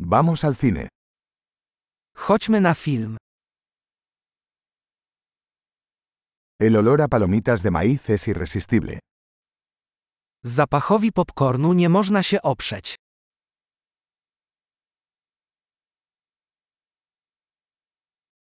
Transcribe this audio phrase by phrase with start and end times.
[0.00, 0.88] Vamos al cine.
[2.16, 3.16] Chodźmy na film.
[6.60, 8.98] El olor a palomitas de maíz es irresistible.
[10.44, 12.96] Zapachowi popcornu nie można się oprzeć.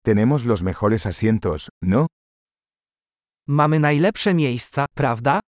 [0.04, 2.08] Tenemos los mejores asientos, ¿no?
[3.48, 5.40] Mamy najlepsze miejsca, prawda?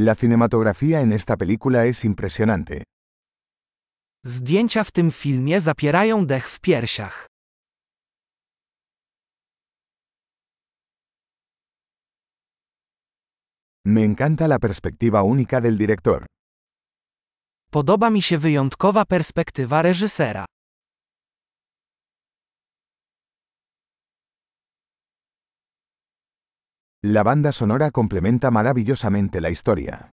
[0.00, 2.84] La cinematografía en esta película es impresionante.
[4.24, 7.26] Zdjęcia w tym filmie zapierają dech w piersiach.
[13.84, 16.26] Me encanta la perspectiva única del director.
[17.70, 20.44] Podoba mi się wyjątkowa perspektywa reżysera.
[27.04, 30.10] La banda sonora complementa maravillosamente la historia.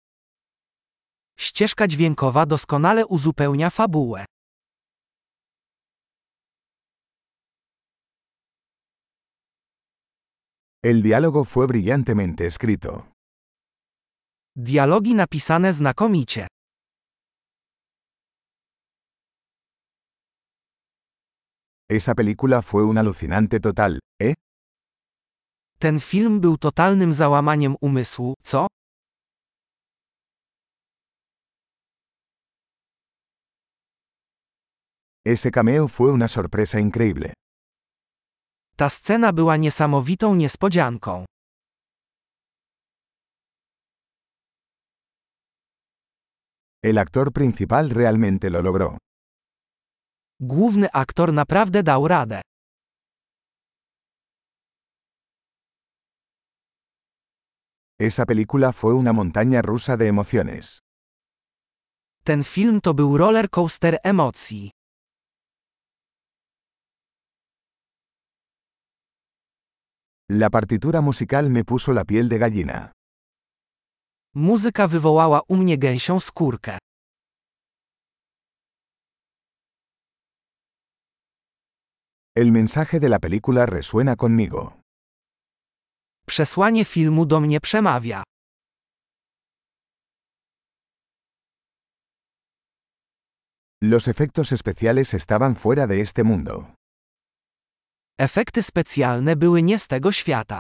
[1.39, 4.25] Ścieżka dźwiękowa doskonale uzupełnia fabułę.
[10.83, 13.07] El diálogo fue brillantemente escrito.
[14.55, 16.47] Dialogi napisane znakomicie.
[21.89, 23.99] Esa película fue un alucinante total.
[25.83, 28.67] Ten film był totalnym załamaniem umysłu, co?
[35.25, 37.33] Ese cameo fue una sorpresa increíble.
[38.77, 41.25] Ta scena była niesamowitą niespodzianką.
[46.83, 48.97] El actor principal realmente lo logró.
[50.39, 52.41] Główny aktor naprawdę dał radę.
[58.03, 60.81] Esa película fue una montaña rusa de emociones.
[62.25, 64.71] Ten film to był roller coaster emocji.
[70.29, 72.91] La partitura musical me puso la piel de gallina.
[74.35, 76.77] Muzyka wywołała u mnie gęsią skórkę.
[82.35, 84.82] El mensaje de la película resuena conmigo.
[86.33, 88.23] Przesłanie filmu do mnie przemawia.
[93.83, 96.73] Los efectos especiales estaban fuera de este mundo.
[98.19, 100.59] Efekty specjalne były nie z tego świata.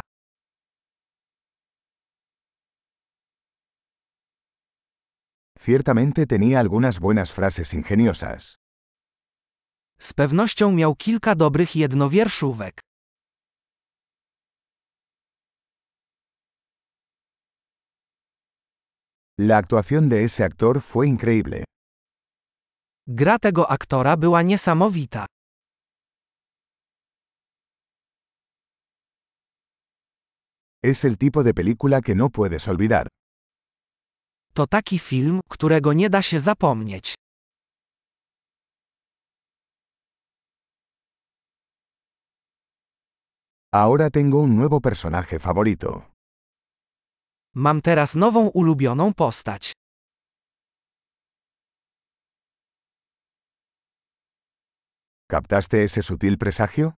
[5.59, 8.55] Ciertamente tenía algunas buenas frases ingeniosas.
[9.99, 12.92] Z pewnością miał kilka dobrych jednowierszówek.
[19.39, 21.63] La actuación de ese actor fue increíble.
[23.07, 25.25] Gra tego aktora była niesamowita.
[30.83, 33.07] Es el tipo de película que no puedes olvidar.
[34.53, 37.15] To taki film, którego nie da się zapomnieć.
[43.71, 46.12] Ahora tengo un nuevo personaje favorito.
[47.55, 49.73] Mam teraz nową ulubioną postać.
[55.31, 56.91] ¿Captaste ese sutil presagio?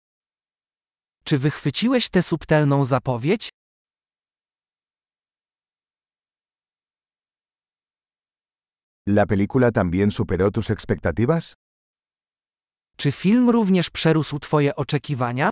[1.24, 3.50] Czy wychwyciłeś tę subtelną zapowiedź?
[9.08, 11.54] ¿La película también superó tus expectativas?
[12.98, 15.50] Czy film również przerósł Twoje oczekiwania?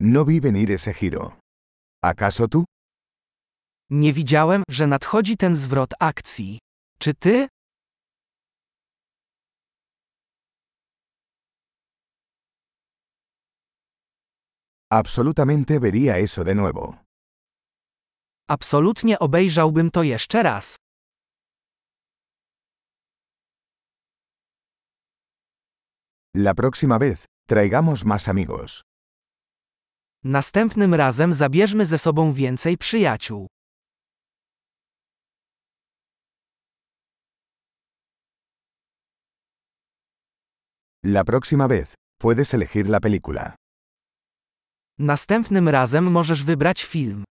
[0.00, 1.38] No vi venir ese giro.
[2.04, 2.64] ¿Acaso tú?
[3.90, 6.58] Nie widziałem, że nadchodzi ten zwrot akcji.
[6.98, 7.48] Czy ty?
[14.90, 16.96] Absolutamente vería eso de nuevo.
[18.48, 20.76] Absolutnie obejrzałbym to jeszcze raz.
[26.34, 28.82] La próxima vez, traigamos más amigos.
[30.28, 33.46] Następnym razem zabierzmy ze sobą więcej przyjaciół.
[41.04, 43.54] La próxima vez, puedes elegir la película.
[44.98, 47.24] Następnym razem możesz wybrać film.